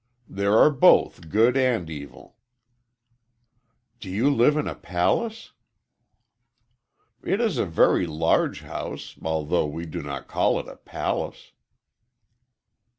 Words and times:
"There 0.27 0.57
are 0.57 0.71
both 0.71 1.29
good 1.29 1.55
and 1.55 1.87
evil." 1.87 2.35
"Do 3.99 4.09
you 4.09 4.31
live 4.33 4.57
in 4.57 4.67
a 4.67 4.73
palace?" 4.73 5.51
"It 7.23 7.39
is 7.39 7.59
a 7.59 7.67
very 7.67 8.07
large 8.07 8.61
house, 8.61 9.15
although 9.21 9.67
we 9.67 9.85
do 9.85 10.01
not 10.01 10.27
call 10.27 10.59
it 10.59 10.67
a 10.67 10.77
palace." 10.77 11.51